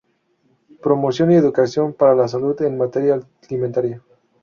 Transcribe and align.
Promoción 0.81 1.31
y 1.31 1.35
educación 1.35 1.93
para 1.93 2.15
la 2.15 2.27
salud 2.27 2.59
en 2.63 2.75
materia 2.75 3.19
alimentaria. 3.43 4.01